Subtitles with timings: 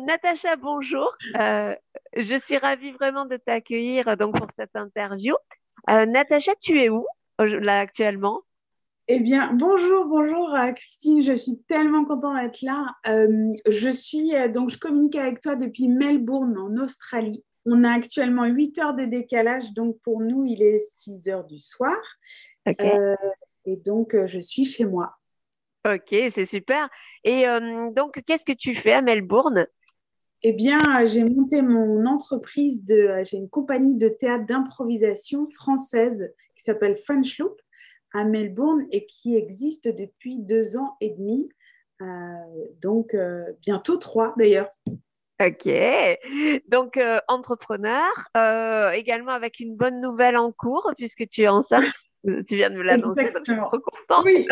[0.00, 1.12] Natacha, bonjour.
[1.38, 1.74] Euh,
[2.16, 5.34] je suis ravie vraiment de t'accueillir euh, donc pour cette interview.
[5.90, 7.06] Euh, Natacha, tu es où
[7.38, 8.42] là actuellement?
[9.08, 11.22] Eh bien, bonjour, bonjour Christine.
[11.22, 12.86] Je suis tellement contente d'être là.
[13.04, 17.44] je suis donc je communique avec toi depuis Melbourne en Australie.
[17.66, 21.58] On a actuellement 8 heures de décalage, donc pour nous, il est 6 heures du
[21.58, 21.96] soir.
[22.66, 25.16] et donc, je suis chez moi.
[25.88, 26.88] Ok, c'est super.
[27.24, 27.44] Et
[27.92, 29.66] donc, qu'est-ce que tu fais à Melbourne?
[30.42, 36.64] Eh bien, j'ai monté mon entreprise de, j'ai une compagnie de théâtre d'improvisation française qui
[36.64, 37.60] s'appelle French Loop
[38.12, 41.48] à Melbourne et qui existe depuis deux ans et demi,
[42.02, 42.06] euh,
[42.80, 44.70] donc euh, bientôt trois d'ailleurs.
[45.40, 45.72] Ok,
[46.68, 48.10] donc euh, entrepreneur,
[48.92, 51.86] également avec une bonne nouvelle en cours puisque tu es enceinte,
[52.46, 54.26] tu viens de me l'annoncer, donc je suis trop contente.
[54.26, 54.46] Oui.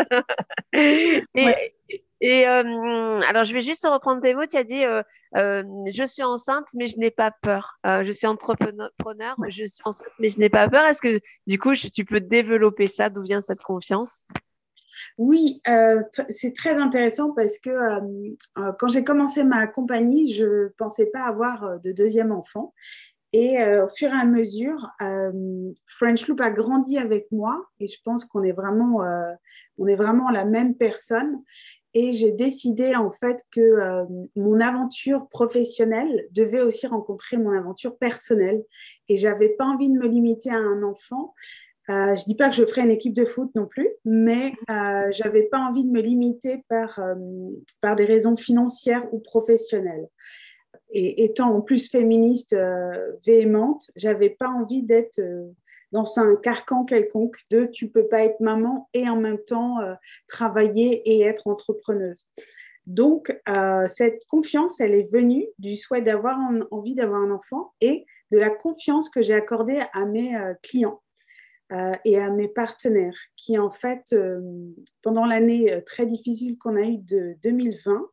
[1.35, 4.45] et, et euh, alors, je vais juste reprendre tes mots.
[4.45, 5.03] Tu as dit euh,
[5.37, 7.79] euh, Je suis enceinte, mais je n'ai pas peur.
[7.85, 8.89] je suis entrepreneur,
[9.47, 10.85] je suis enceinte, mais je n'ai pas peur.
[10.85, 13.09] Est-ce que du coup, tu peux développer ça?
[13.09, 14.25] D'où vient cette confiance?
[15.17, 15.61] Oui,
[16.29, 17.71] c'est très intéressant parce que
[18.77, 22.73] quand j'ai commencé ma compagnie, je ne pensais pas avoir de deuxième enfant.
[23.31, 24.89] Et au fur et à mesure,
[25.87, 29.05] French Loop a grandi avec moi et je pense qu'on est vraiment,
[29.77, 31.41] on est vraiment la même personne
[31.93, 37.97] et j'ai décidé en fait que euh, mon aventure professionnelle devait aussi rencontrer mon aventure
[37.97, 38.63] personnelle
[39.07, 41.33] et j'avais pas envie de me limiter à un enfant.
[41.89, 45.07] Euh, je dis pas que je ferai une équipe de foot non plus, mais euh,
[45.11, 47.15] j'avais pas envie de me limiter par, euh,
[47.81, 50.07] par des raisons financières ou professionnelles.
[50.91, 52.55] Et étant en plus féministe
[53.25, 55.21] véhémente, j'avais pas envie d'être
[55.91, 59.93] dans un carcan quelconque de tu peux pas être maman et en même temps euh,
[60.27, 62.29] travailler et être entrepreneuse.
[62.85, 66.39] Donc, euh, cette confiance, elle est venue du souhait d'avoir
[66.71, 71.01] envie d'avoir un enfant et de la confiance que j'ai accordée à mes euh, clients
[72.03, 74.15] et à mes partenaires qui, en fait,
[75.03, 78.09] pendant l'année très difficile qu'on a eue de 2020,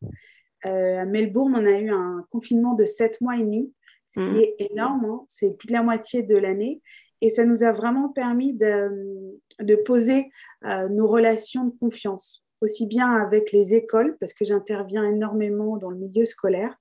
[0.64, 3.72] à Melbourne, on a eu un confinement de sept mois et demi,
[4.08, 4.36] ce qui mmh.
[4.36, 5.24] est énorme, hein.
[5.28, 6.82] c'est plus de la moitié de l'année.
[7.20, 10.30] Et ça nous a vraiment permis de, poser
[10.64, 15.90] euh, nos relations de confiance, aussi bien avec les écoles, parce que j'interviens énormément dans
[15.90, 16.76] le milieu scolaire,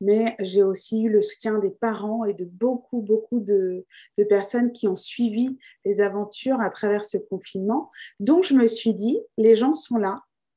[0.00, 3.86] mais j'ai aussi eu le soutien des parents et de beaucoup, beaucoup de,
[4.18, 7.90] de, personnes qui ont suivi les aventures à travers ce confinement.
[8.20, 10.16] Donc, je me suis dit, les gens sont là,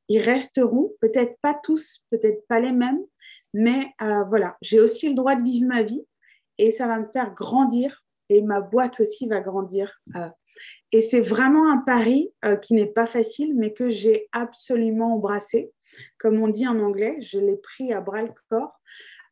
[0.09, 3.01] ils resteront, peut-être pas tous, peut-être pas les mêmes,
[3.53, 6.05] mais euh, voilà, j'ai aussi le droit de vivre ma vie
[6.57, 9.99] et ça va me faire grandir et ma boîte aussi va grandir.
[10.15, 10.29] Euh.
[10.91, 15.71] et c'est vraiment un pari euh, qui n'est pas facile, mais que j'ai absolument embrassé.
[16.19, 18.79] Comme on dit en anglais, je l'ai pris à bras le corps.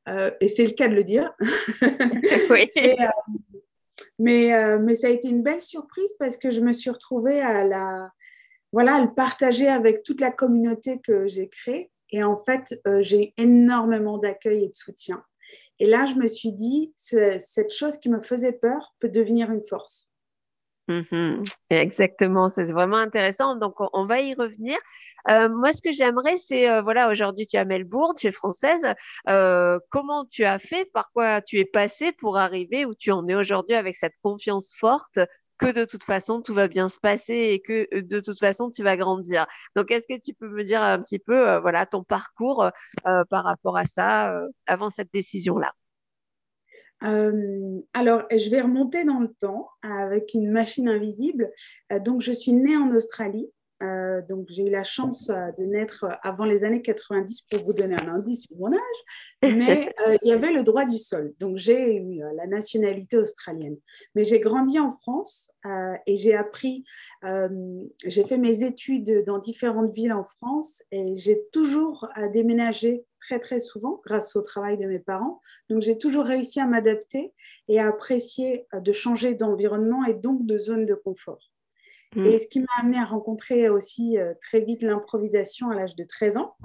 [0.10, 1.34] Euh, et c'est le cas de le dire.
[2.50, 2.70] oui.
[4.20, 7.66] mais, mais ça a été une belle surprise parce que je me suis retrouvée à,
[7.66, 8.10] la,
[8.72, 11.92] voilà, à le partager avec toute la communauté que j'ai créée.
[12.12, 15.22] Et en fait, j'ai énormément d'accueil et de soutien.
[15.80, 19.62] Et là, je me suis dit, cette chose qui me faisait peur peut devenir une
[19.62, 20.10] force.
[20.88, 21.44] Mhm.
[21.70, 23.58] exactement, c'est vraiment intéressant.
[23.58, 24.78] Donc, on, va y revenir.
[25.30, 28.32] Euh, moi, ce que j'aimerais, c'est, euh, voilà, aujourd'hui, tu es à Melbourne, tu es
[28.32, 28.82] française.
[29.28, 33.28] Euh, comment tu as fait, par quoi tu es passé pour arriver où tu en
[33.28, 35.20] es aujourd'hui avec cette confiance forte
[35.58, 38.70] que de toute façon, tout va bien se passer et que euh, de toute façon,
[38.70, 39.46] tu vas grandir.
[39.76, 42.64] Donc, est-ce que tu peux me dire un petit peu, euh, voilà, ton parcours
[43.06, 44.34] euh, par rapport à ça
[44.66, 45.74] avant cette décision-là?
[47.02, 51.52] Alors, je vais remonter dans le temps avec une machine invisible.
[52.02, 53.52] donc, je suis née en Australie.
[53.84, 57.62] Euh, donc, j'ai eu la chance euh, de naître euh, avant les années 90 pour
[57.62, 58.80] vous donner un indice sur mon âge,
[59.44, 59.94] mais
[60.24, 61.34] il y avait le droit du sol.
[61.40, 63.78] Donc, j'ai eu la nationalité australienne.
[64.16, 65.52] Mais j'ai grandi en France
[66.06, 66.84] et j'ai appris,
[67.24, 73.60] j'ai fait mes études dans différentes villes en France et j'ai toujours déménagé très, très
[73.60, 75.42] souvent grâce au travail de mes parents.
[75.70, 77.34] Donc, j'ai toujours réussi à m'adapter
[77.68, 81.52] et à apprécier de changer d'environnement et donc de zone de confort.
[82.18, 82.26] Mm.
[82.26, 86.04] Et ce qui m'a amené à rencontrer aussi euh, très vite l'improvisation à l'âge de
[86.04, 86.56] 13 ans.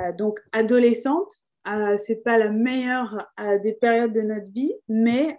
[0.00, 1.32] Euh, donc, adolescente,
[1.68, 3.28] euh, c'est pas la meilleure
[3.62, 5.36] des périodes de notre vie, mais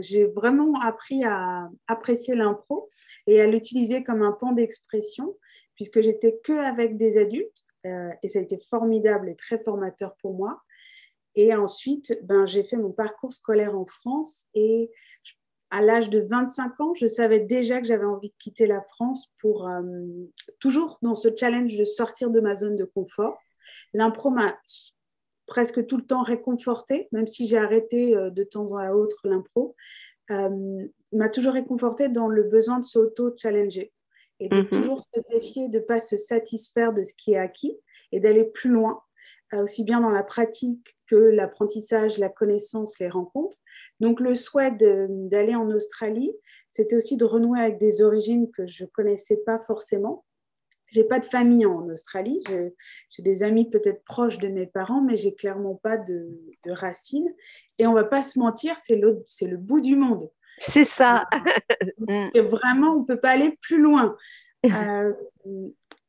[0.00, 2.88] j'ai vraiment appris à apprécier l'impro
[3.26, 5.34] et à l'utiliser comme un pan d'expression,
[5.74, 10.34] puisque j'étais que avec des adultes et ça a été formidable et très formateur pour
[10.34, 10.60] moi.
[11.36, 14.90] Et ensuite, ben, j'ai fait mon parcours scolaire en France et
[15.22, 15.32] je
[15.72, 19.32] à l'âge de 25 ans, je savais déjà que j'avais envie de quitter la France
[19.38, 19.82] pour euh,
[20.60, 23.38] toujours dans ce challenge de sortir de ma zone de confort.
[23.94, 24.54] L'impro m'a
[25.46, 29.74] presque tout le temps réconforté, même si j'ai arrêté de temps à autre l'impro,
[30.28, 33.92] m'a toujours réconforté dans le besoin de s'auto-challenger
[34.40, 34.68] et de mhm.
[34.68, 37.78] toujours se défier, de ne pas se satisfaire de ce qui est acquis
[38.12, 39.02] et d'aller plus loin,
[39.52, 43.58] aussi bien dans la pratique que l'apprentissage, la connaissance, les rencontres.
[44.00, 46.32] Donc le souhait d'aller en Australie,
[46.70, 50.24] c'était aussi de renouer avec des origines que je ne connaissais pas forcément.
[50.86, 55.16] J'ai pas de famille en Australie, j'ai des amis peut-être proches de mes parents, mais
[55.16, 56.28] j'ai clairement pas de,
[56.66, 57.32] racines.
[57.78, 60.30] Et on va pas se mentir, c'est le, bout du monde.
[60.58, 61.26] C'est ça.
[62.34, 64.16] c'est vraiment, on peut pas aller plus loin.
[64.64, 65.12] Euh,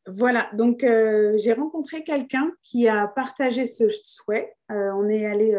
[0.06, 4.54] voilà, donc euh, j'ai rencontré quelqu'un qui a partagé ce souhait.
[4.70, 5.58] Euh, on est allé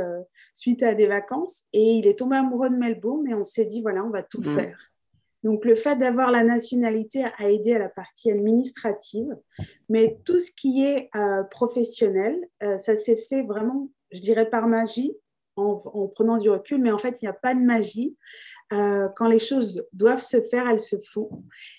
[0.55, 3.81] suite à des vacances et il est tombé amoureux de Melbourne et on s'est dit
[3.81, 4.57] voilà, on va tout mm.
[4.57, 4.79] faire.
[5.45, 9.37] Donc le fait d'avoir la nationalité a aidé à la partie administrative,
[9.91, 11.11] mais tout ce qui est
[11.51, 12.39] professionnel,
[12.79, 15.15] ça s'est fait vraiment, je dirais par magie,
[15.57, 18.17] en, en, prenant du recul, mais en fait il n'y a pas de magie.
[18.73, 21.31] Euh, quand les choses doivent se faire, elles se font.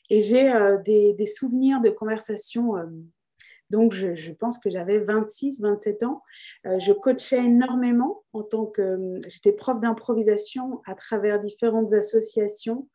[0.10, 2.78] Et j'ai euh, des, souvenirs de conversations.
[2.78, 2.86] Euh,
[3.72, 6.22] donc, je, pense que j'avais 26, 27 ans.
[6.64, 9.20] je coachais énormément en tant que.
[9.28, 12.88] J'étais prof d'improvisation à travers différentes associations.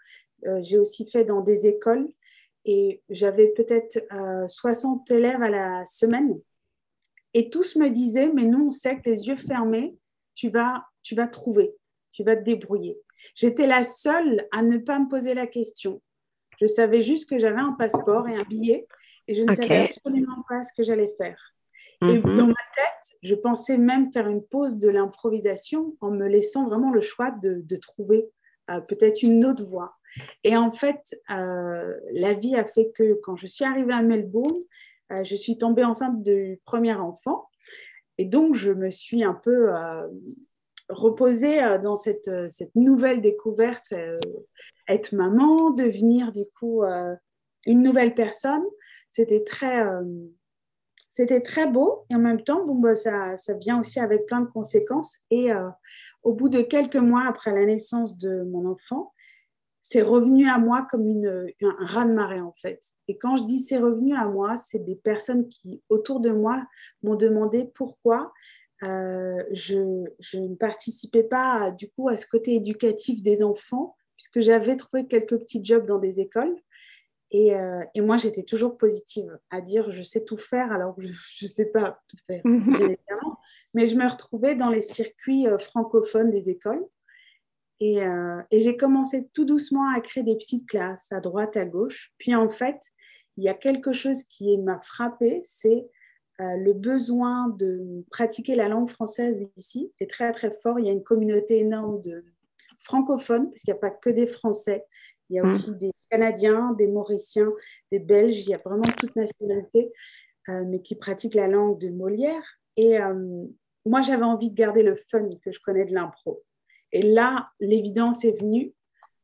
[0.61, 2.09] j'ai aussi fait dans des écoles
[2.65, 3.99] et j'avais peut-être
[4.49, 6.39] 60 élèves à la semaine.
[7.35, 9.97] Et tous me disaient, mais nous, on sait que les yeux fermés,
[10.37, 11.75] tu vas, tu vas trouver,
[12.13, 12.97] tu vas te débrouiller.
[13.34, 16.02] J'étais la seule à ne pas me poser la question.
[16.61, 18.87] Je savais juste que j'avais un passeport et un billet
[19.28, 21.55] et je ne savais absolument pas ce que j'allais faire.
[22.02, 22.34] Et mhm.
[22.34, 26.90] dans ma tête, je pensais même faire une pause de l'improvisation en me laissant vraiment
[26.90, 28.28] le choix de, trouver
[28.70, 29.96] euh, peut-être une autre voie.
[30.43, 34.58] Et en fait, euh, la vie a fait que quand je suis arrivée à Melbourne,
[35.12, 37.49] euh, je suis tombée enceinte du premier enfant.
[38.17, 39.70] Et donc, je me suis un peu
[40.91, 44.19] reposer euh, dans cette, euh, cette, nouvelle découverte, euh,
[44.89, 46.83] être maman, devenir du coup
[47.67, 48.65] une nouvelle personne,
[49.09, 49.85] c'était très,
[51.69, 55.17] beau et en même temps, bah, ça, vient aussi avec plein de conséquences.
[55.31, 55.51] Et
[56.23, 59.13] au bout de quelques mois après la naissance de mon enfant,
[59.81, 62.81] c'est revenu à moi comme une, un raz-de-marée en fait.
[63.07, 66.65] Et quand je dis c'est revenu à moi, c'est des personnes qui autour de moi
[67.03, 68.33] m'ont demandé pourquoi
[68.82, 69.77] euh, je,
[70.38, 75.38] ne participais pas du coup à ce côté éducatif des enfants, puisque j'avais trouvé quelques
[75.38, 76.56] petits jobs dans des écoles.
[77.32, 81.03] Et, euh, et moi, j'étais toujours positive à dire je sais tout faire alors que
[81.03, 81.09] je
[81.44, 83.38] ne sais pas tout faire, évidemment.
[83.75, 86.85] Mais je me retrouvais dans les circuits euh, francophones des écoles.
[87.82, 88.00] Et,
[88.50, 92.12] et j'ai commencé tout doucement à créer des petites classes à droite, à gauche.
[92.19, 92.79] Puis en fait,
[93.38, 95.88] il y a quelque chose qui m'a frappée, c'est
[96.41, 100.79] euh, le besoin de pratiquer la langue française ici est très très fort.
[100.79, 102.25] Il y a une communauté énorme de
[102.79, 104.85] francophones, parce qu'il n'y a pas que des Français.
[105.29, 105.47] Il y a mmh.
[105.47, 107.53] aussi des Canadiens, des Mauriciens,
[107.93, 108.41] des Belges.
[108.41, 109.93] Il y a vraiment toute nationalité,
[110.49, 112.43] euh, mais qui pratiquent la langue de Molière.
[112.77, 113.45] Et euh,
[113.85, 116.43] moi, j'avais envie de garder le fun que je connais de l'impro.
[116.93, 118.73] Et là, l'évidence est venue.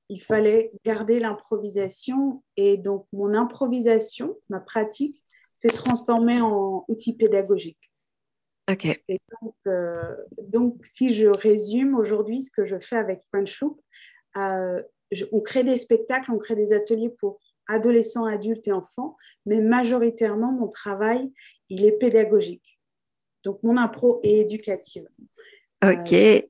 [0.09, 2.43] Il fallait garder l'improvisation.
[2.57, 5.26] Et donc, mon improvisation, ma pratique,
[5.57, 7.91] s'est transformé en outil pédagogique.
[8.71, 8.85] OK.
[9.09, 13.81] Et donc, euh, donc, si je résume aujourd'hui ce que je fais avec French Loop,
[14.37, 14.83] euh,
[15.33, 20.53] on crée des spectacles, on crée des ateliers pour adolescents, adultes et enfants, mais majoritairement,
[20.53, 21.33] mon travail,
[21.69, 22.81] il est pédagogique.
[23.45, 25.09] Donc, mon impro est éducative.
[25.85, 26.13] OK.
[26.13, 26.41] Euh,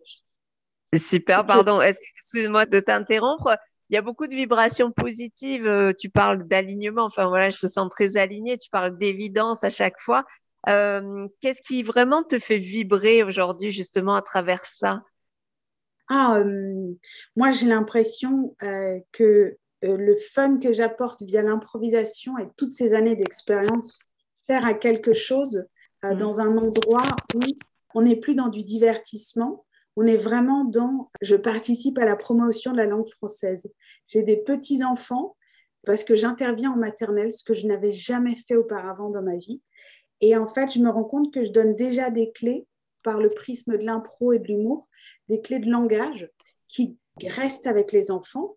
[0.95, 1.81] Super, pardon.
[1.83, 3.57] Excuse-moi de t'interrompre
[3.89, 5.67] il y a beaucoup de vibrations positives.
[5.67, 7.05] Euh, tu parles d'alignement.
[7.05, 8.57] Enfin, voilà, je te sens très alignée.
[8.57, 10.25] Tu parles d'évidence à chaque fois.
[10.69, 15.03] Euh, qu'est-ce qui vraiment te fait vibrer aujourd'hui, justement, à travers ça?
[16.09, 16.93] Ah, euh,
[17.37, 18.57] moi, j'ai l'impression
[19.13, 24.01] que le fun que j'apporte via l'improvisation et toutes ces années d'expérience
[24.35, 25.65] sert à quelque chose
[26.03, 26.15] mmh.
[26.15, 27.41] dans un endroit où
[27.95, 29.66] on n'est plus dans du divertissement,
[29.97, 33.73] on est vraiment dans je participe à la promotion de la langue française.
[34.07, 35.37] J'ai des petits-enfants
[35.87, 39.63] parce que j'interviens en maternelle, ce que je n'avais jamais fait auparavant dans ma vie.
[40.21, 42.67] Et en fait, je me rends compte que je donne déjà des clés
[43.03, 44.89] par le prisme de l'impro et de l'humour,
[45.29, 46.29] des clés de langage
[46.69, 48.57] qui restent avec les enfants.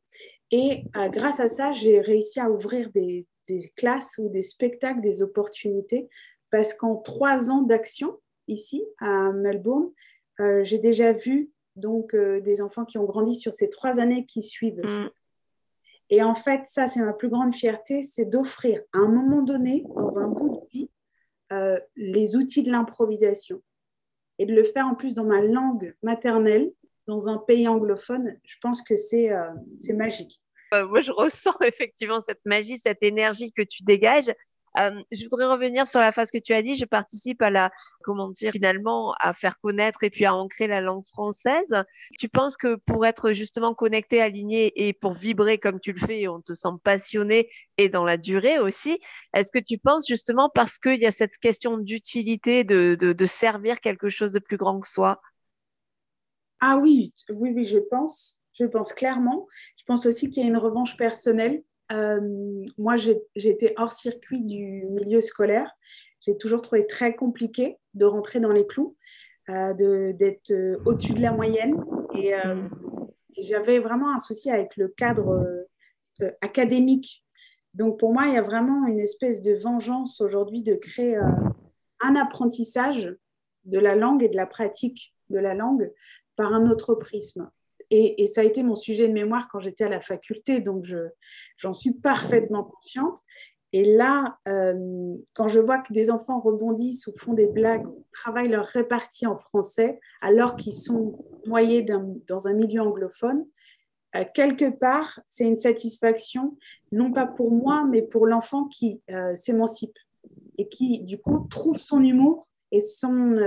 [0.52, 5.02] Et euh, grâce à ça, j'ai réussi à ouvrir des, des classes ou des spectacles,
[5.02, 6.10] des opportunités,
[6.50, 9.92] parce qu'en trois ans d'action ici à Melbourne,
[10.40, 14.26] euh, j'ai déjà vu donc euh, des enfants qui ont grandi sur ces trois années
[14.26, 14.82] qui suivent.
[14.86, 15.10] Mm.
[16.12, 19.86] Et en fait, ça, c'est ma plus grande fierté, c'est d'offrir à un moment donné,
[19.96, 20.90] dans un bout de vie,
[21.52, 23.62] euh, les outils de l'improvisation.
[24.42, 26.72] et de le faire en plus dans ma langue maternelle,
[27.08, 29.50] dans un pays anglophone, je pense que c'est euh,
[29.94, 30.42] magique.
[30.74, 34.32] Euh, moi, je ressens effectivement cette magie, cette énergie que tu dégages.
[34.78, 36.76] Euh, je voudrais revenir sur la phase que tu as dit.
[36.76, 37.72] Je participe à la,
[38.04, 41.74] comment dire, finalement, à faire connaître et puis à ancrer la langue française.
[42.18, 46.28] Tu penses que pour être justement connecté, aligné et pour vibrer comme tu le fais,
[46.28, 49.00] on te sent passionné et dans la durée aussi.
[49.34, 54.10] Est-ce que tu penses justement parce qu'il y a cette question d'utilité, de, servir quelque
[54.10, 55.22] chose de plus grand que soi?
[56.60, 58.42] Ah oui, oui, oui, je pense.
[58.54, 59.48] Je pense clairement.
[59.78, 62.98] Je pense aussi qu'il y a une revanche personnelle euh, moi,
[63.36, 65.72] été hors circuit du milieu scolaire.
[66.22, 68.96] J'ai toujours trouvé très compliqué de rentrer dans les clous,
[69.50, 69.74] euh,
[70.14, 71.84] d'être euh, au-dessus de la moyenne.
[72.16, 72.32] Et,
[73.36, 75.66] et j'avais vraiment un souci avec le cadre
[76.42, 77.24] académique.
[77.74, 81.16] Donc, pour moi, il y a vraiment une espèce de vengeance aujourd'hui de créer
[82.02, 83.16] un apprentissage
[83.66, 85.92] de la langue et de la pratique de la langue
[86.36, 87.50] par un autre prisme.
[87.92, 90.86] Et, ça a été mon sujet de mémoire quand j'étais à la faculté, donc
[91.58, 93.20] j'en suis parfaitement consciente.
[93.72, 98.50] Et là, euh, quand je vois que des enfants rebondissent ou font des blagues, travaillent
[98.50, 103.46] leur répartie en français, alors qu'ils sont noyés dans un milieu anglophone,
[104.16, 106.58] euh, quelque part, c'est une satisfaction,
[106.92, 109.98] non pas pour moi, mais pour l'enfant qui euh, s'émancipe
[110.58, 113.38] et qui, du coup, trouve son humour et son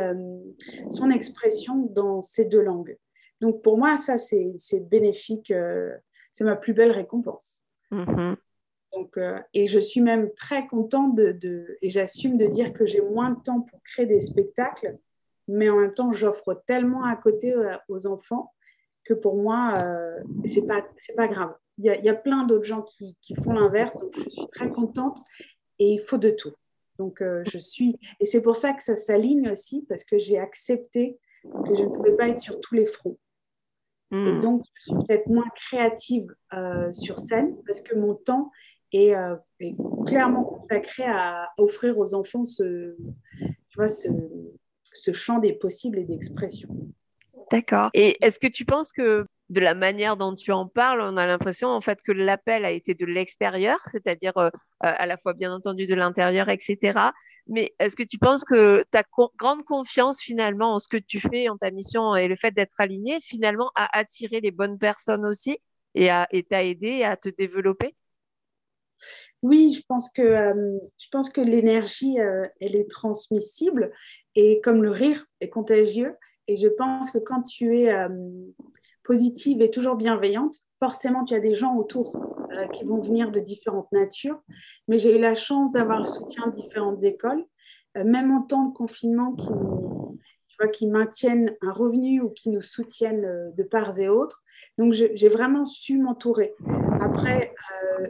[1.13, 2.97] expression dans ces deux langues.
[3.43, 5.51] Donc pour moi, ça, c'est bénéfique.
[5.51, 5.95] Euh,
[6.33, 7.63] c'est ma plus belle récompense.
[7.91, 8.37] Mm-hmm.
[8.95, 13.01] Donc, euh, et je suis même très contente de, et j'assume de dire que j'ai
[13.01, 14.97] moins de temps pour créer des spectacles,
[15.49, 18.55] mais en même temps, j'offre tellement à côté euh, aux enfants
[19.05, 19.75] que pour moi,
[20.45, 21.53] c'est pas c'est pas grave.
[21.79, 25.19] Il y a, plein d'autres gens qui, qui font l'inverse, donc je suis très contente
[25.81, 26.53] et il faut de tout.
[26.99, 31.19] Donc je suis et c'est pour ça que ça s'aligne aussi parce que j'ai accepté
[31.43, 33.19] que je ne pouvais pas être sur tous les fronts.
[34.13, 34.41] Et hmm.
[34.41, 38.51] donc, je suis peut-être moins créative euh, sur scène parce que mon temps
[38.93, 39.37] est, euh,
[40.07, 42.95] clairement consacré à offrir aux enfants ce,
[43.39, 44.09] tu vois, ce,
[44.93, 46.69] ce champ des possibles et d'expression.
[47.51, 47.91] D'accord.
[47.95, 51.27] Et est-ce que tu penses que de la manière dont tu en parles, on a
[51.27, 54.49] l'impression en fait que l'appel a été de l'extérieur, c'est-à-dire euh,
[54.81, 57.11] à la fois bien entendu de l'intérieur, etc.
[57.49, 59.03] Mais est-ce que tu penses que ta
[59.39, 62.73] grande confiance finalement en ce que tu fais, en ta mission et le fait d'être
[62.79, 65.59] aligné, finalement a attiré les bonnes personnes aussi
[65.95, 66.09] et
[66.49, 67.95] t'a aidé à te développer?
[69.43, 73.93] Oui, je pense que, euh, je pense que l'énergie, euh, elle est transmissible
[74.35, 76.17] et comme le rire est contagieux.
[76.49, 77.93] Et je pense que quand tu es
[79.05, 82.13] positive et toujours bienveillante, forcément, tu as des gens autour
[82.53, 84.41] euh, qui vont venir de différentes natures.
[84.89, 87.45] Mais j'ai eu la chance d'avoir le soutien de différentes écoles,
[87.97, 89.49] euh, même en temps de confinement, qui,
[90.49, 94.43] tu qui maintiennent un revenu ou qui nous soutiennent euh, de part et autre.
[94.77, 96.55] Donc, j'ai vraiment su m'entourer.
[97.01, 97.53] Après,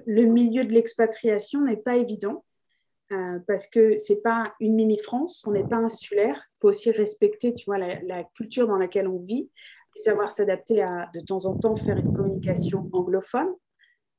[0.06, 2.44] le milieu de l'expatriation n'est pas évident.
[3.46, 6.36] parce que c'est pas une mini France, on n'est pas insulaire.
[6.36, 9.48] Il faut aussi respecter, tu vois, la, culture dans laquelle on vit
[9.94, 13.48] savoir s'adapter à de temps en temps faire une communication anglophone.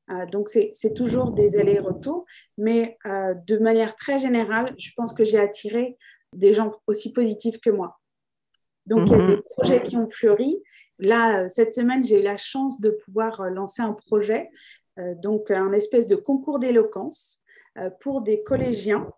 [0.10, 2.25] Euh, donc, c'est toujours des allers-retours,
[2.58, 5.98] mais euh, de manière très générale, je pense que j'ai attiré
[6.34, 8.00] des gens aussi positifs que moi.
[8.86, 9.27] Donc, il y a mhm.
[9.27, 10.62] des projets qui ont fleuri.
[11.00, 14.50] Là, cette semaine, j'ai eu la chance de pouvoir lancer un projet,
[15.00, 17.42] euh, donc un espèce de concours d'éloquence
[18.01, 19.12] pour des collégiens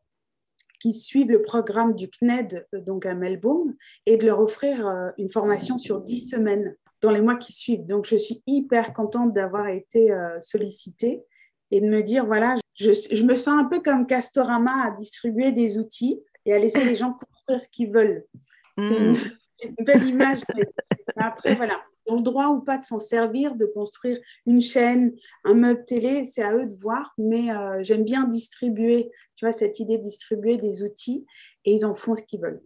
[0.79, 5.09] qui suivent le programme du CNED euh, donc à Melbourne et de leur offrir euh,
[5.17, 7.85] une formation sur 10 semaines dans les mois qui suivent.
[7.85, 11.23] Donc, je suis hyper contente d'avoir été euh, sollicitée
[11.71, 15.51] et de me dire, voilà, je, je, me sens un peu comme Castorama à distribuer
[15.51, 18.25] des outils et à laisser les gens construire ce qu'ils veulent.
[18.77, 19.11] C'est une,
[19.79, 19.83] hmm.
[19.83, 20.41] belle image.
[21.15, 25.53] après, voilà, ont le droit ou pas de s'en servir, de construire une chaîne, un
[25.53, 29.79] meuble télé, c'est à eux de voir, mais euh, j'aime bien distribuer, tu vois, cette
[29.79, 31.25] idée de distribuer des outils
[31.65, 32.61] et ils en font ce qu'ils veulent.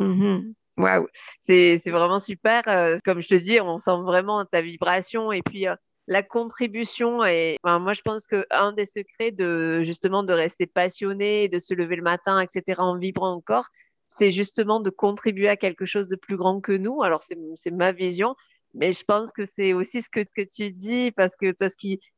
[0.00, 0.52] Mm-hmm.
[0.76, 1.08] Waouh,
[1.40, 2.62] c'est vraiment super.
[2.68, 5.74] Euh, comme je te dis, on sent vraiment ta vibration et puis euh,
[6.06, 7.24] la contribution.
[7.24, 11.96] Et moi, je pense qu'un des secrets de justement de rester passionné, de se lever
[11.96, 13.66] le matin, etc., en vibrant encore,
[14.08, 17.02] c'est justement de contribuer à quelque chose de plus grand que nous.
[17.02, 18.34] Alors, c'est ma vision,
[18.74, 21.68] mais je pense que c'est aussi ce que, ce que tu dis, parce que toi,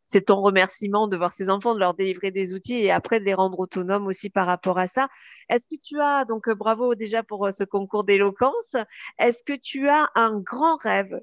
[0.05, 3.25] c'est ton remerciement de voir ces enfants, de leur délivrer des outils et après de
[3.25, 5.09] les rendre autonomes aussi par rapport à ça.
[5.49, 8.77] Est-ce que tu as, donc euh, bravo déjà pour euh, ce concours d'éloquence,
[9.19, 11.21] est-ce que tu as un grand rêve?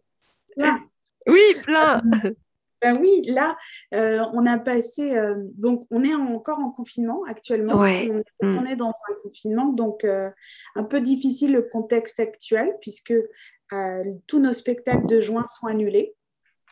[0.55, 0.79] Plein.
[1.29, 2.01] Oui, plein.
[2.81, 3.57] Ben oui, là,
[3.93, 5.15] euh, on a passé.
[5.15, 7.73] Euh, donc, on est encore en confinement actuellement.
[7.75, 8.67] On, mm.
[8.67, 10.29] est dans un confinement, donc euh,
[10.75, 13.15] un peu difficile le contexte actuel, puisque
[14.27, 16.15] tous nos spectacles de juin sont annulés.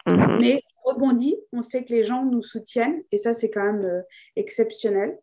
[0.08, 0.40] Mm-hmm.
[0.40, 4.04] Mais rebondit, on sait que les gens nous soutiennent, et ça, c'est quand même
[4.36, 5.18] exceptionnel.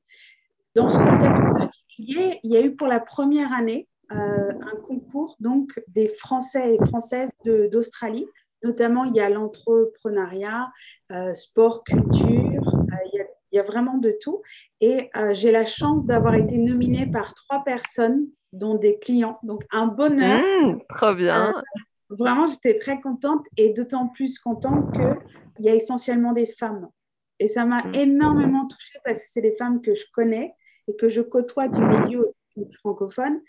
[0.75, 5.81] Dans ce contexte particulier, il y a eu pour la première année un concours donc
[5.89, 8.27] des Français et Françaises d'Australie
[8.65, 10.71] Notamment, il y a l'entrepreneuriat,
[11.11, 13.25] euh, sport, culture, euh, il, y a,
[13.61, 14.43] vraiment de tout.
[14.81, 19.39] Et euh, j'ai la chance d'avoir été nominée par trois personnes, dont des clients.
[19.43, 20.43] Donc, un bonheur.
[20.43, 21.53] Mmh, trop bien.
[22.09, 26.89] vraiment, j'étais très contente et d'autant plus contente qu'il y a essentiellement des femmes.
[27.39, 27.95] Et ça m'a mmh.
[27.95, 30.55] énormément touchée parce que c'est des femmes que je connais
[30.89, 32.33] et que je côtoie du milieu
[32.81, 33.41] francophone.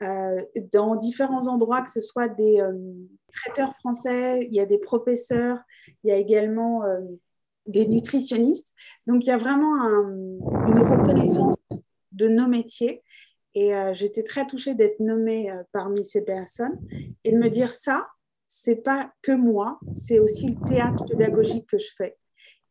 [0.00, 0.40] Euh,
[0.72, 2.72] dans différents endroits, que ce soit des euh,
[3.34, 5.58] traiteurs français, il y a des professeurs,
[6.04, 7.00] il y a également euh,
[7.68, 8.74] des nutritionnistes.
[9.06, 11.56] Donc, il y a vraiment une reconnaissance
[12.12, 13.02] de nos métiers.
[13.54, 16.78] Et j'étais très touchée d'être nommée parmi ces personnes
[17.24, 18.06] et de me dire ça,
[18.44, 22.16] c'est pas que moi, c'est aussi le théâtre pédagogique que je fais.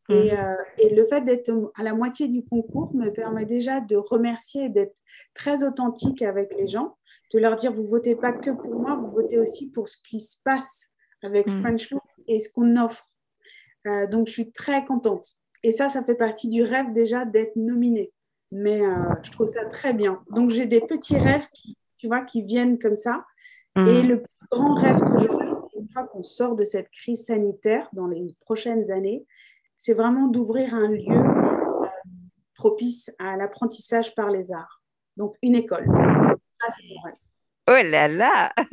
[0.09, 0.55] Et, mmh.
[0.77, 4.69] et, le fait d'être à la moitié du concours me permet déjà de remercier et
[4.69, 4.97] d'être
[5.33, 6.95] très authentique avec les gens
[7.33, 10.19] de leur dire vous votez pas que pour moi, vous votez aussi pour ce qui
[10.19, 10.89] se passe
[11.23, 11.61] avec mm.
[11.61, 13.06] French Look et ce qu'on offre.
[13.85, 15.27] Euh, donc je suis très contente.
[15.63, 18.11] Et ça, ça fait partie du rêve déjà d'être nominée.
[18.51, 20.23] Mais euh, je trouve ça très bien.
[20.31, 23.25] Donc j'ai des petits rêves qui, tu vois, qui viennent comme ça.
[23.75, 23.87] Mm.
[23.87, 25.45] Et le plus grand rêve que j'aurai,
[25.77, 29.25] une fois qu'on sort de cette crise sanitaire dans les prochaines années,
[29.77, 31.85] c'est vraiment d'ouvrir un lieu euh,
[32.55, 34.81] propice à l'apprentissage par les arts.
[35.17, 35.85] Donc une école.
[37.69, 38.53] Oh là là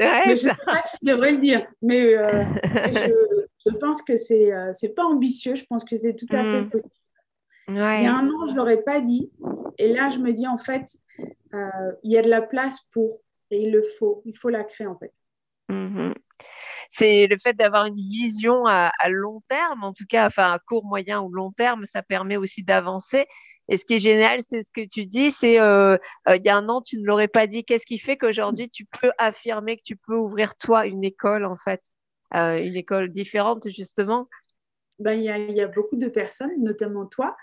[0.00, 3.29] je ne sais pas si je devrais le dire, mais, euh, je,
[3.68, 6.70] pense que c'est n'est euh, pas ambitieux, je pense que c'est tout à fait hmm.
[6.70, 6.90] possible.
[7.68, 9.30] Il y a un an, je ne l'aurais pas dit.
[9.78, 10.98] Et là, je me dis, en fait,
[11.54, 14.64] euh, il y a de la place pour, et il le faut, il faut la
[14.64, 15.12] créer, en fait.
[15.68, 16.14] Mm-hmm.
[16.90, 20.58] C'est le fait d'avoir une vision à, à, long terme, en tout cas, enfin à
[20.58, 23.26] court, moyen ou long terme, ça permet aussi d'avancer.
[23.70, 25.96] Et ce qui est génial, c'est ce que tu dis, c'est euh,
[26.28, 27.64] euh, il y a un an, tu ne l'aurais pas dit.
[27.64, 31.56] Qu'est-ce qui fait qu'aujourd'hui, tu peux affirmer que tu peux ouvrir toi une école, en
[31.56, 31.80] fait,
[32.32, 34.28] une école différente, justement?
[34.98, 37.34] Ben, il, y a, il y, a, beaucoup de personnes, notamment toi,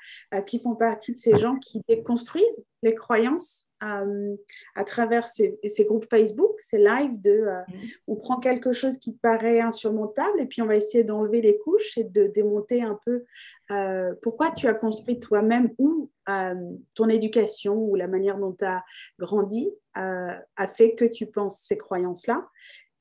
[0.46, 4.32] qui font partie de ces gens qui déconstruisent les croyances euh,
[4.74, 7.78] à travers ces, groupes Facebook, ces lives de euh, mm.
[8.08, 11.96] on prend quelque chose qui paraît insurmontable et puis on va essayer d'enlever les couches
[11.96, 13.26] et de démonter un peu
[13.70, 16.10] euh, pourquoi tu as construit toi-même ou
[16.94, 18.84] ton éducation ou la manière dont tu as
[19.18, 22.46] grandi a fait que tu penses ces croyances-là.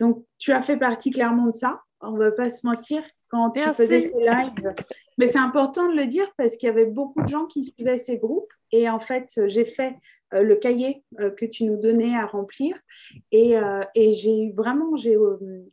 [0.00, 1.82] Donc, tu as fait partie clairement de ça.
[2.00, 4.74] On ne va pas se mentir quand tu faisais ces lives.
[5.18, 7.98] Mais c'est important de le dire parce qu'il y avait beaucoup de gens qui suivaient
[7.98, 8.52] ces groupes.
[8.72, 9.96] Et en fait, j'ai fait
[10.34, 12.76] euh, le cahier euh, que tu nous donnais à remplir.
[13.32, 15.16] Et, euh, et j'ai vraiment j'ai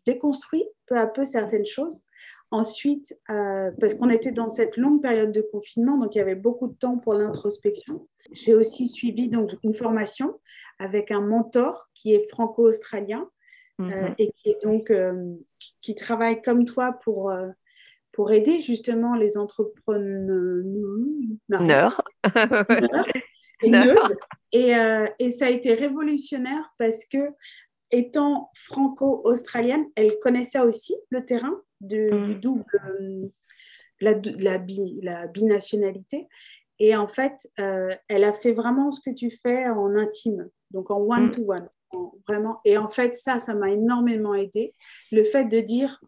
[0.06, 2.06] déconstruit peu à peu certaines choses.
[2.52, 6.68] Ensuite, parce qu'on était dans cette longue période de confinement, donc il y avait beaucoup
[6.68, 8.04] de temps pour l'introspection.
[8.32, 10.40] J'ai aussi suivi donc une formation
[10.78, 13.28] avec un mentor qui est franco-australien
[13.80, 14.16] mhm.
[14.18, 14.92] et qui est donc
[15.82, 17.32] qui, travaille comme toi pour
[18.12, 22.02] pour aider justement les entrepreneurs
[24.56, 27.30] Euh, et, ça a été révolutionnaire parce que,
[27.92, 32.26] étant franco-australienne, elle connaissait aussi le terrain de, mm.
[32.26, 33.28] du double, euh,
[34.00, 34.64] la, la,
[35.02, 36.28] la, binationalité.
[36.80, 40.92] Et en fait, euh, elle a fait vraiment ce que tu fais en intime, donc
[40.92, 41.70] en one-to-one.
[42.28, 42.60] Vraiment.
[42.66, 44.74] Et en fait, ça, ça m'a énormément aidé.
[45.12, 46.02] Le fait de dire,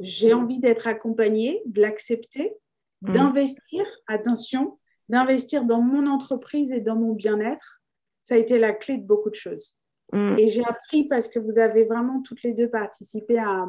[0.00, 2.54] j'ai envie d'être accompagnée, de l'accepter,
[3.02, 3.12] mm.
[3.12, 7.82] d'investir, attention, d'investir dans mon entreprise et dans mon bien-être,
[8.22, 9.76] ça a été la clé de beaucoup de choses.
[10.12, 10.38] Mm.
[10.38, 13.66] Et j'ai appris parce que vous avez vraiment toutes les deux participé à,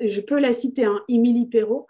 [0.00, 1.86] je peux la citer, hein, Émilie Perrault,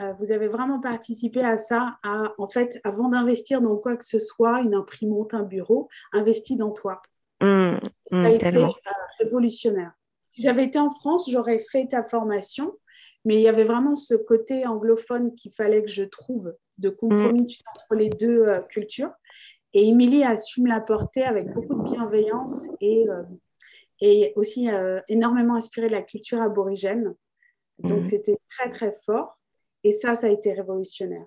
[0.00, 4.04] euh, vous avez vraiment participé à ça, à, en fait, avant d'investir dans quoi que
[4.04, 7.02] ce soit, une imprimante, un bureau, investis dans toi.
[7.40, 7.78] Mm.
[8.10, 8.68] ça a mm, été euh,
[9.18, 9.92] révolutionnaire.
[10.34, 12.72] Si j'avais été en France, j'aurais fait ta formation,
[13.24, 17.42] mais il y avait vraiment ce côté anglophone qu'il fallait que je trouve de compromis
[17.42, 17.70] mm.
[17.74, 19.12] entre les deux euh, cultures.
[19.72, 23.22] Et Émilie a su me l'apporter avec beaucoup de bienveillance et, euh,
[24.00, 24.70] et aussi
[25.08, 27.14] énormément inspiré de la culture aborigène.
[27.80, 29.38] Donc c'était très très fort.
[29.84, 31.26] Et ça, ça a été révolutionnaire.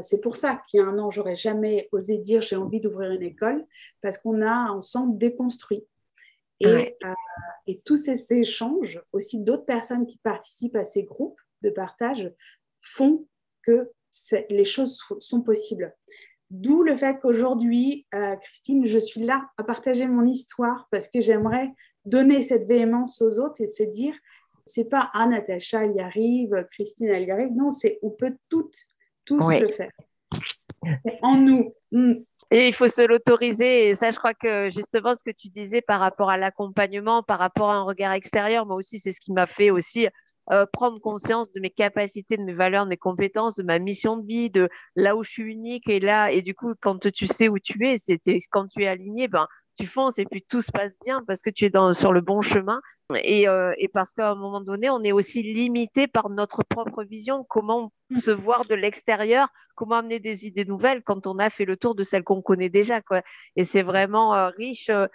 [0.00, 3.10] C'est pour ça qu'il y a un an, j'aurais jamais osé dire j'ai envie d'ouvrir
[3.12, 3.64] une école
[4.00, 5.86] parce qu'on a ensemble déconstruit.
[6.60, 6.96] Et,
[7.66, 12.30] et tous ces, échanges, aussi d'autres personnes qui participent à ces groupes, de partage
[12.80, 13.26] font
[13.62, 13.90] que
[14.50, 15.94] les choses sont possibles.
[16.50, 21.20] D'où le fait qu'aujourd'hui, euh, Christine, je suis là à partager mon histoire parce que
[21.20, 21.72] j'aimerais
[22.04, 24.14] donner cette véhémence aux autres et se dire,
[24.66, 27.52] c'est pas ah Natacha elle y arrive, Christine elle y arrive.
[27.54, 28.76] Non, c'est on peut toutes,
[29.24, 29.90] tous le faire.
[31.22, 31.72] En nous.
[31.92, 32.14] Mm.
[32.50, 33.88] Et il faut se l'autoriser.
[33.88, 37.38] Et ça, je crois que justement, ce que tu disais par rapport à l'accompagnement, par
[37.38, 40.08] rapport à un regard extérieur, moi aussi, c'est ce qui m'a fait aussi
[40.52, 44.18] euh, prendre conscience de mes capacités, de mes valeurs, de mes compétences, de ma mission
[44.18, 46.30] de vie, de là où je suis unique et là.
[46.30, 49.46] Et du coup, quand tu sais où tu es, c'était quand tu es aligné, ben
[49.76, 52.20] tu fonces et puis tout se passe bien parce que tu es dans, sur le
[52.20, 52.80] bon chemin
[53.22, 57.04] et, euh, et parce qu'à un moment donné, on est aussi limité par notre propre
[57.04, 58.16] vision, comment mm.
[58.16, 61.94] se voir de l'extérieur, comment amener des idées nouvelles quand on a fait le tour
[61.94, 63.02] de celles qu'on connaît déjà.
[63.02, 63.22] Quoi?
[63.56, 65.06] Et c'est vraiment euh, riche, euh,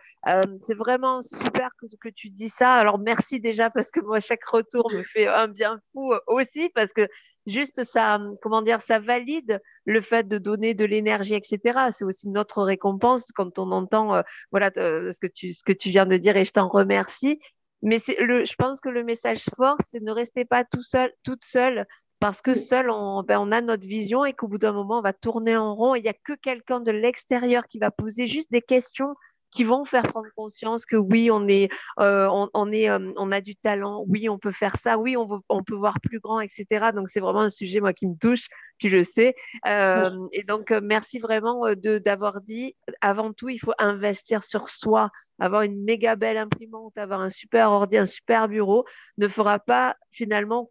[0.60, 2.76] c'est vraiment super que, que, tu dis ça.
[2.76, 6.93] Alors merci déjà parce que moi, chaque retour me fait un bien fou aussi parce
[6.93, 7.08] que
[7.50, 11.90] juste ça, comment dire, ça valide le fait de donner de l'énergie, etc.
[11.92, 15.90] C'est aussi notre récompense quand on entend, euh, voilà, ce que tu, ce que tu
[15.90, 17.40] viens de dire et je t'en remercie.
[17.82, 21.12] Mais c'est le, je pense que le message fort, c'est ne restez pas tout seul,
[21.24, 21.86] toute seule,
[22.20, 25.02] parce que seul, on, ben, on a notre vision et qu'au bout d'un moment, on
[25.02, 25.96] va tourner en rond.
[25.96, 29.16] Il n'y a que quelqu'un de l'extérieur qui va poser juste des questions
[29.52, 33.42] qui vont faire prendre conscience que oui, on est, euh, on, est, euh, on a
[33.42, 36.92] du talent, oui, on peut faire ça, oui, on, on peut voir plus grand, etc.
[36.94, 39.36] Donc c'est vraiment un sujet moi qui me touche, tu le sais.
[39.68, 42.76] Euh, et donc merci vraiment de d'avoir dit.
[43.02, 45.10] Avant tout, il faut investir sur soi.
[45.40, 48.86] Avoir une méga belle imprimante, avoir un super ordi, un super bureau,
[49.18, 50.68] ne fera pas finalement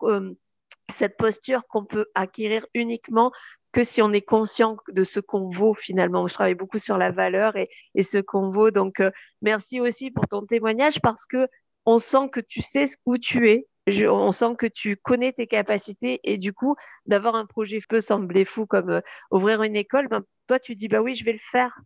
[0.91, 3.33] cette posture qu'on peut acquérir uniquement
[3.73, 6.27] que si on est conscient de ce qu'on vaut finalement.
[6.27, 7.69] Je travaille beaucoup sur la valeur et,
[8.03, 8.71] ce qu'on vaut.
[8.71, 9.11] Donc, euh,
[9.43, 11.47] merci aussi pour ton témoignage parce que
[11.85, 13.67] on sent que tu sais où tu es.
[14.07, 18.45] on sent que tu connais tes capacités et du coup, d'avoir un projet peut sembler
[18.45, 21.39] fou comme euh, ouvrir une école, ben, toi, tu dis, bah oui, je vais le
[21.39, 21.79] faire.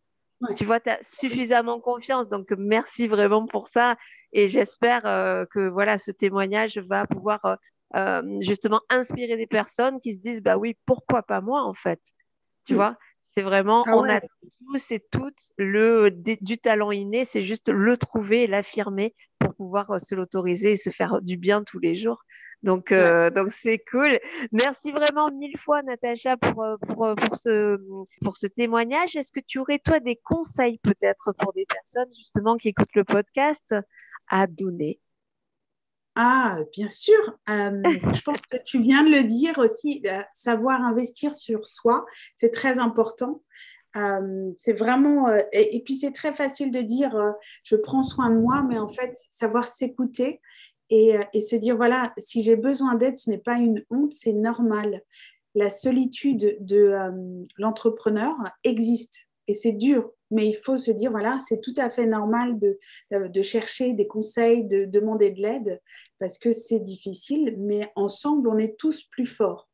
[0.56, 2.28] Tu vois, tu as suffisamment confiance.
[2.28, 3.96] Donc, merci vraiment pour ça.
[4.32, 7.58] Et j'espère euh, que voilà, ce témoignage va pouvoir
[7.96, 12.00] euh, justement inspirer des personnes qui se disent bah oui, pourquoi pas moi en fait
[12.66, 12.76] Tu mm.
[12.76, 12.96] vois
[13.35, 17.96] c'est vraiment, ah on a tous et toutes le, du talent inné, c'est juste le
[17.96, 21.94] trouver et l'affirmer pour pouvoir euh, se l'autoriser et se faire du bien tous les
[21.94, 22.22] jours.
[22.62, 24.20] Donc, euh, donc c'est cool.
[24.52, 27.81] Merci vraiment mille fois, Natacha, pour, pour, pour, ce,
[28.22, 29.16] pour ce témoignage.
[29.16, 33.05] Est-ce que tu aurais, toi, des conseils peut-être pour des personnes justement qui écoutent le
[33.05, 33.74] podcast
[34.28, 35.00] à donner?
[36.14, 37.18] Ah, bien sûr.
[37.48, 37.83] Euh,
[38.14, 42.05] je pense que tu viens de le dire aussi, euh, savoir investir sur soi,
[42.37, 43.42] c'est très important.
[43.96, 47.14] Euh, c'est vraiment, et, puis c'est très facile de dire
[47.62, 50.40] je prends soin de moi, mais en fait, savoir s'écouter
[50.88, 55.03] et, se dire voilà, si j'ai besoin d'aide, ce n'est pas une honte, c'est normal.
[55.55, 56.94] La solitude de
[57.59, 62.07] l'entrepreneur existe et c'est dur mais il faut se dire, voilà, c'est tout à fait
[62.07, 62.78] normal de,
[63.12, 65.81] euh, de chercher des conseils, de demander de l'aide,
[66.18, 69.68] parce que c'est difficile, mais ensemble, on est tous plus forts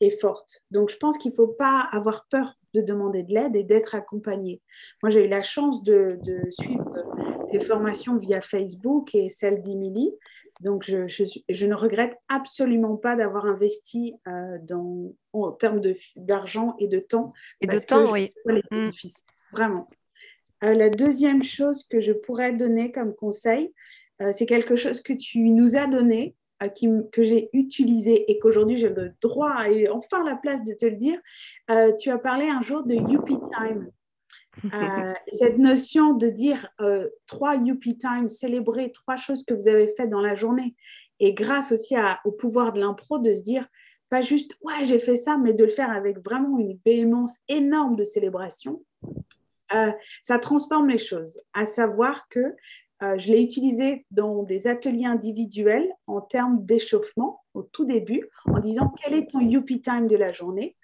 [0.00, 0.62] et fortes.
[0.72, 3.94] Donc, je pense qu'il ne faut pas avoir peur de demander de l'aide et d'être
[3.94, 4.60] accompagné.
[5.02, 6.18] Moi, j'ai eu la chance de,
[6.50, 6.84] suivre
[7.52, 10.12] des formations via Facebook et celle d'Emily.
[10.60, 15.80] Donc, je, je, ne regrette absolument pas d'avoir investi euh, dans, en termes
[16.16, 17.32] d'argent et de temps.
[17.62, 18.34] Et de temps, oui.
[18.44, 18.62] Les mmh.
[18.70, 19.88] bénéfices, vraiment.
[20.62, 23.72] Euh, la deuxième chose que je pourrais donner comme conseil,
[24.20, 26.36] euh, c'est quelque chose que tu nous as donné,
[26.76, 30.96] que j'ai utilisé et qu'aujourd'hui j'ai le droit et enfin la place de te le
[30.96, 31.18] dire.
[31.98, 33.90] tu as parlé un jour de Youpi Time.
[35.32, 36.68] Cette notion de dire
[37.26, 40.74] trois Youpi Time, célébrer trois choses que vous avez faites dans la journée
[41.18, 43.66] et grâce aussi au pouvoir de l'impro de se dire
[44.08, 47.94] pas juste ouais j'ai fait ça mais de le faire avec vraiment une véhémence énorme
[47.96, 48.82] de célébration
[49.72, 49.92] euh,
[50.24, 51.40] ça transforme les choses.
[51.52, 52.54] À savoir que
[53.02, 58.58] euh, je l'ai utilisé dans des ateliers individuels en termes d'échauffement au tout début, en
[58.58, 60.76] disant quel est ton Youpi Time de la journée?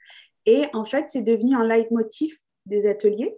[0.46, 3.36] Et en fait, c'est devenu un leitmotiv des ateliers.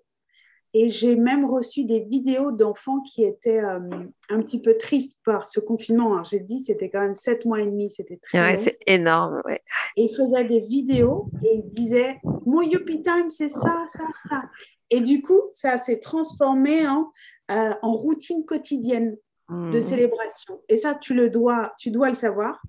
[0.75, 3.81] Et j'ai même reçu des vidéos d'enfants qui étaient euh,
[4.29, 6.23] un petit peu tristes par ce confinement.
[6.25, 9.63] J'ai dit, c'était quand même sept mois et demi, c'était très ouais, C'est énorme, Et
[9.97, 14.43] ils faisaient des vidéos et ils disaient, mon Youpi Time, c'est ça, ça, ça.
[14.91, 17.11] Et du coup, ça s'est transformé en,
[17.51, 19.17] euh, en routine quotidienne
[19.51, 19.81] de mmh.
[19.81, 20.61] célébration.
[20.69, 22.61] Et ça, tu le dois, tu dois le savoir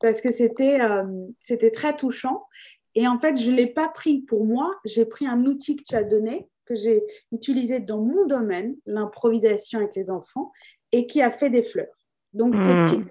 [0.00, 1.04] parce que c'était euh,
[1.40, 2.46] c'était très touchant.
[2.94, 5.84] Et en fait, je ne l'ai pas pris pour moi, j'ai pris un outil que
[5.84, 10.52] tu as donné, que j'ai utilisé dans mon domaine, l'improvisation avec les enfants,
[10.92, 11.86] et qui a fait des fleurs.
[12.32, 12.84] Donc, ces mmh.
[12.84, 13.08] petites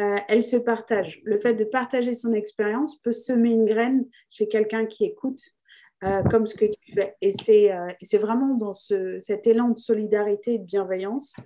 [0.00, 1.20] euh, elle se partage.
[1.24, 5.40] Le fait de partager son expérience peut semer une graine chez quelqu'un qui écoute,
[6.02, 7.14] euh, comme ce que tu fais.
[7.20, 11.36] Et c'est vraiment dans ce, cet élan de solidarité et de bienveillance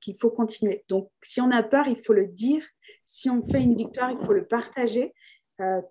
[0.00, 0.84] qu'il faut continuer.
[0.88, 2.64] Donc, si on a peur, il faut le dire.
[3.04, 5.14] Si on fait une victoire, il faut le partager.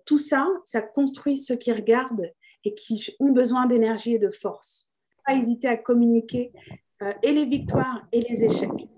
[0.04, 2.32] Tout ça, ça construit ceux qui regardent
[2.64, 4.92] et qui ont besoin d'énergie et de force.
[5.24, 6.52] Pas hésiter à communiquer
[7.22, 8.88] et les victoires et les échecs.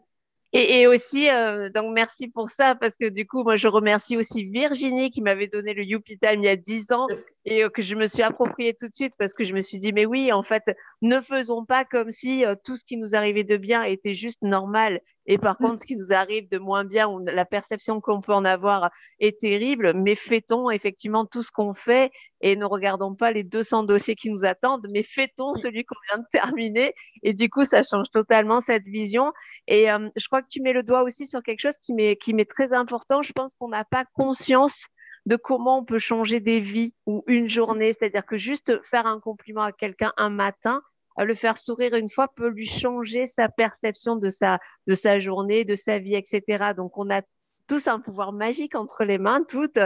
[0.54, 4.44] Et, aussi, euh, donc merci pour ça, parce que du coup, moi, je remercie aussi
[4.44, 7.06] Virginie qui m'avait donné le Youpi Time il y a 10 ans
[7.44, 9.78] et euh, que je me suis approprié tout de suite parce que je me suis
[9.78, 10.62] dit, mais oui, en fait,
[11.02, 14.40] ne faisons pas comme si euh, tout ce qui nous arrivait de bien était juste
[14.40, 15.02] normal.
[15.26, 15.64] Et par mm.
[15.64, 18.90] contre, ce qui nous arrive de moins bien, ou la perception qu'on peut en avoir
[19.20, 23.84] est terrible, mais fêtons effectivement tout ce qu'on fait et ne regardons pas les 200
[23.84, 26.94] dossiers qui nous attendent, mais fêtons celui qu'on vient de terminer.
[27.22, 29.32] Et du coup, ça change totalement cette vision.
[29.66, 32.34] Et je crois que tu mets le doigt aussi sur quelque chose qui m'est, qui
[32.34, 33.22] m'est très important.
[33.22, 34.86] Je pense qu'on n'a pas conscience
[35.26, 37.92] de comment on peut changer des vies ou une journée.
[37.92, 40.82] C'est-à-dire que juste faire un compliment à quelqu'un un matin,
[41.24, 45.64] le faire sourire une fois peut lui changer sa perception de sa, de sa journée,
[45.64, 46.72] de sa vie, etc.
[46.76, 47.22] Donc, on a
[47.68, 49.78] tous un pouvoir magique entre les mains, toutes.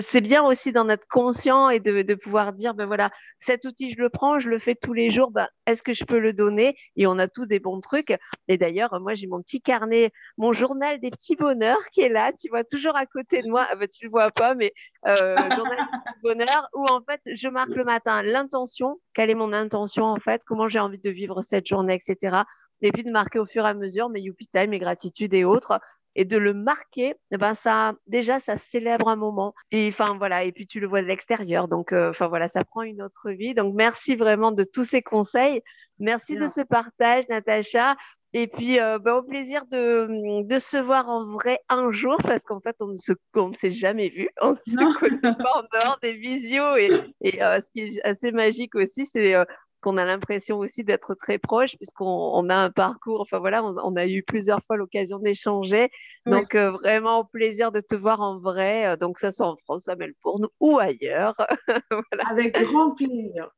[0.00, 3.98] C'est bien aussi d'en être conscient et de, pouvoir dire, ben voilà, cet outil, je
[3.98, 6.76] le prends, je le fais tous les jours, ben, est-ce que je peux le donner?
[6.96, 8.16] Et on a tous des bons trucs.
[8.48, 12.32] Et d'ailleurs, moi, j'ai mon petit carnet, mon journal des petits bonheurs qui est là,
[12.32, 13.66] tu vois, toujours à côté de moi.
[13.70, 14.72] Ah ben, tu le vois pas, mais
[15.06, 19.34] euh, journal des petits bonheurs où en fait, je marque le matin l'intention, quelle est
[19.34, 22.44] mon intention en fait, comment j'ai envie de vivre cette journée, etc
[22.84, 25.44] et puis de marquer au fur et à mesure mes youpi time, mes gratitudes et
[25.44, 25.80] autres
[26.16, 29.54] et de le marquer, eh ben ça, déjà, ça célèbre un moment.
[29.70, 32.64] Et enfin voilà, et puis tu le vois de l'extérieur, donc euh, enfin voilà, ça
[32.64, 33.54] prend une autre vie.
[33.54, 35.62] Donc merci vraiment de tous ces conseils,
[35.98, 37.96] merci de ce partage, Natacha.
[38.36, 42.42] Et puis, euh, ben, au plaisir de, de, se voir en vrai un jour, parce
[42.42, 43.12] qu'en fait, on ne se,
[43.52, 44.28] s'est jamais vu.
[44.42, 46.76] On ne se connaît pas en dehors des visios.
[46.76, 49.36] Et, et euh, ce qui est assez magique aussi, c'est
[49.84, 54.06] qu'on a l'impression aussi d'être très proche puisqu'on a un parcours, enfin voilà, on, a
[54.06, 55.90] eu plusieurs fois l'occasion d'échanger.
[56.24, 59.56] Donc euh, vraiment au plaisir de te voir en vrai, euh, donc ça soit en
[59.56, 61.34] France, à Melbourne ou ailleurs.
[62.30, 63.50] Avec grand plaisir.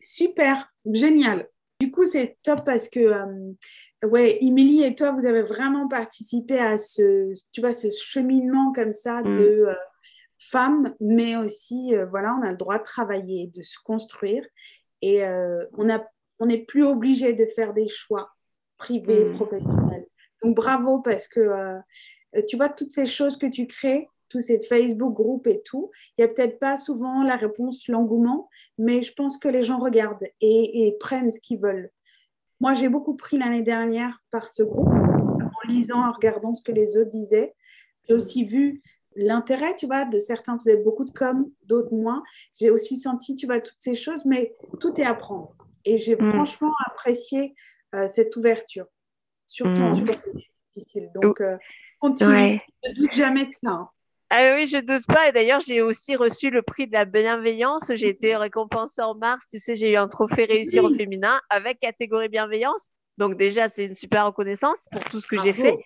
[0.00, 1.48] Super, génial.
[1.80, 6.60] Du coup, c'est top parce que, euh, ouais, Émilie et toi, vous avez vraiment participé
[6.60, 9.34] à ce, tu vois, ce cheminement comme ça mm.
[9.34, 9.66] de
[10.38, 14.44] femmes, mais aussi, voilà, on a le droit de travailler, de se construire.
[15.02, 18.30] Et euh, on n'est plus obligé de faire des choix
[18.78, 19.34] privés, hmm.
[19.34, 20.06] professionnels.
[20.42, 21.78] Donc bravo parce que euh,
[22.48, 26.24] tu vois, toutes ces choses que tu crées, tous ces Facebook groupes et tout, il
[26.24, 30.26] n'y a peut-être pas souvent la réponse, l'engouement, mais je pense que les gens regardent
[30.40, 31.90] et, prennent ce qu'ils veulent.
[32.60, 36.72] Moi, j'ai beaucoup pris l'année dernière par ce groupe, en lisant, en regardant ce que
[36.72, 37.54] les autres disaient.
[38.08, 38.82] J'ai aussi vu
[39.16, 42.22] l'intérêt, tu vois, de certains faisaient beaucoup de com, d'autres moins.
[42.58, 45.54] J'ai aussi senti, tu vois, toutes ces choses, mais tout est à prendre.
[45.84, 46.32] Et j'ai mm.
[46.32, 47.54] franchement apprécié
[47.94, 48.86] euh, cette ouverture,
[49.46, 50.04] surtout en mm.
[50.74, 51.10] difficile.
[51.14, 51.56] Donc, euh,
[52.00, 53.70] continue, ne doute jamais de ça.
[53.70, 53.90] Hein.
[54.34, 55.28] Ah oui, je doute pas.
[55.28, 57.92] Et d'ailleurs, j'ai aussi reçu le prix de la bienveillance.
[57.94, 59.44] J'ai été récompensée en mars.
[59.50, 62.88] Tu sais, j'ai eu un trophée réussir au féminin avec catégorie bienveillance.
[63.18, 65.76] Donc déjà, c'est une super reconnaissance pour tout ce que j'ai fait.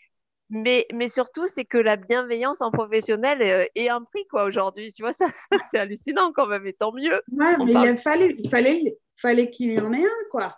[0.48, 4.92] Mais, mais surtout, c'est que la bienveillance en professionnel euh, est un prix, quoi, aujourd'hui.
[4.92, 5.26] Tu vois, ça,
[5.70, 7.20] c'est hallucinant quand même, et tant mieux.
[7.32, 10.56] Ouais, mais il, a fallu, il fallait, fallait qu'il y en ait un, quoi.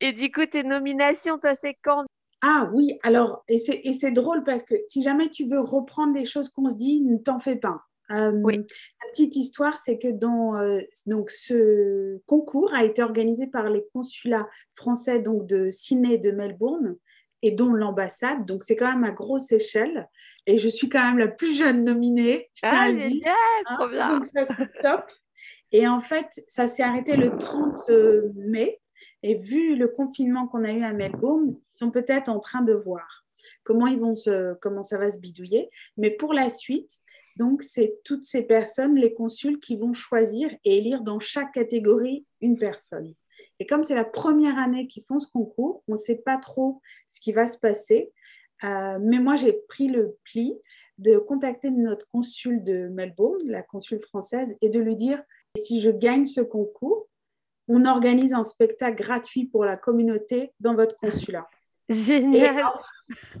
[0.00, 2.04] Et du coup, tes nominations, toi, c'est quand?
[2.40, 6.50] Ah oui, alors, et c'est drôle parce que si jamais tu veux reprendre les choses
[6.50, 7.82] qu'on se dit, ne t'en fais pas.
[8.10, 8.56] Euh, oui.
[8.56, 13.84] La petite histoire, c'est que dans euh, donc ce concours a été organisé par les
[13.92, 16.96] consulats français donc de Sydney et de Melbourne
[17.42, 18.46] et dont l'ambassade.
[18.46, 20.08] Donc, c'est quand même à grosse échelle.
[20.46, 22.50] Et je suis quand même la plus jeune nominée.
[22.62, 23.34] ah, génial,
[23.66, 24.18] hein, trop bien.
[24.18, 25.04] Donc, ça, c'est top.
[25.72, 28.80] Et en fait, ça s'est arrêté le 30 euh, mai.
[29.22, 32.72] Et vu le confinement qu'on a eu à Melbourne, ils sont peut-être en train de
[32.72, 33.24] voir
[33.62, 35.70] comment, ils vont se, comment ça va se bidouiller.
[35.96, 37.00] Mais pour la suite,
[37.36, 42.26] donc, c'est toutes ces personnes, les consuls, qui vont choisir et élire dans chaque catégorie
[42.40, 43.14] une personne.
[43.60, 46.80] Et comme c'est la première année qu'ils font ce concours, on ne sait pas trop
[47.10, 48.12] ce qui va se passer.
[48.64, 50.58] Euh, mais moi, j'ai pris le pli
[50.98, 55.22] de contacter notre consul de Melbourne, la consul française, et de lui dire
[55.56, 57.08] si je gagne ce concours,
[57.68, 61.48] on organise un spectacle gratuit pour la communauté dans votre consulat.
[61.88, 62.64] Génial.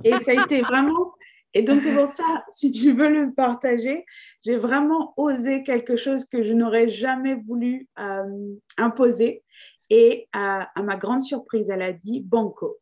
[0.04, 1.12] Et, et ça a été vraiment.
[1.54, 4.04] Et donc, c'est pour ça, si tu veux le partager,
[4.44, 9.42] j'ai vraiment osé quelque chose que je n'aurais jamais voulu euh, imposer.
[9.90, 12.78] Et à, ma grande surprise, elle a dit Banco.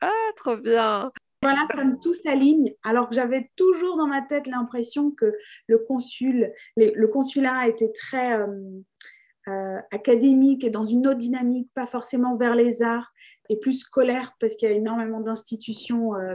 [0.00, 1.10] Ah, trop bien.
[1.42, 5.32] Voilà, comme tout s'aligne, alors que j'avais toujours dans ma tête l'impression que
[5.68, 8.46] le consul, le consulat était très euh,
[9.46, 13.12] euh, académique et dans une autre dynamique, pas forcément vers les arts
[13.48, 16.34] et plus scolaire parce qu'il y a énormément d'institutions euh,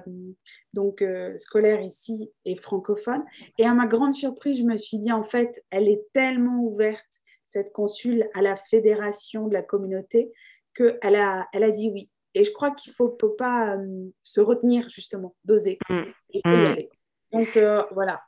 [0.72, 1.04] donc
[1.36, 3.26] scolaires ici et francophones.
[3.58, 7.23] Et à ma grande surprise, je me suis dit en fait, elle est tellement ouverte
[7.54, 10.32] cette consul à la fédération de la communauté
[10.76, 12.10] qu'elle a, elle a dit oui.
[12.34, 15.78] Et je crois qu'il ne faut, pas euh, se retenir, justement, d'oser.
[15.88, 16.02] Mm.
[16.32, 16.66] Il faut y mm.
[16.66, 16.90] aller.
[17.32, 18.22] Donc, euh, voilà.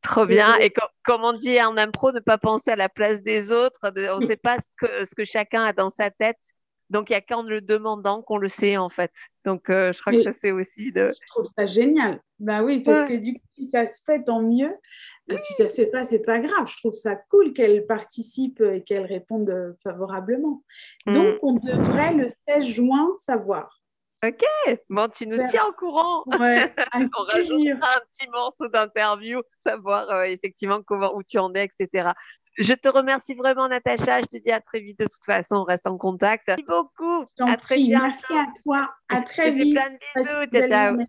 [0.00, 0.56] Trop bien.
[0.56, 0.72] Et
[1.04, 3.80] comme on dit en impro, ne pas penser à la place des autres.
[3.82, 6.40] on ne sait pas ce que, ce que chacun a dans sa tête.
[6.90, 9.12] Donc, il n'y a qu'en le demandant qu'on le sait, en fait.
[9.44, 11.12] Donc, euh, je crois que ça, c'est aussi de...
[11.14, 12.20] Je trouve ça génial.
[12.40, 14.74] Bah oui, parce que du coup, si ça se fait, tant mieux.
[15.28, 16.66] Si ça ne se fait pas, c'est pas grave.
[16.66, 20.64] Je trouve ça cool qu'elle participe et qu'elle réponde favorablement.
[21.06, 21.12] Mm.
[21.12, 23.80] Donc, on devrait le 16 juin savoir.
[24.22, 24.42] Ok,
[24.90, 26.24] bon, tu nous tiens au courant.
[26.26, 31.64] Ouais, on rajoutera un petit morceau d'interview, savoir euh, effectivement comment, où tu en es,
[31.64, 32.10] etc.
[32.58, 34.20] Je te remercie vraiment, Natacha.
[34.20, 34.98] Je te dis à très vite.
[34.98, 36.48] De toute façon, on reste en contact.
[36.48, 37.26] Merci beaucoup.
[37.40, 38.90] À très Merci à toi.
[39.08, 39.74] À très vite.
[39.74, 41.06] Plein de bisous.